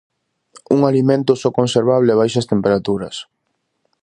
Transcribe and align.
Un 0.75 0.79
alimento 0.89 1.31
só 1.41 1.49
conservable 1.59 2.09
a 2.11 2.19
baixas 2.21 2.49
temperaturas. 2.51 3.15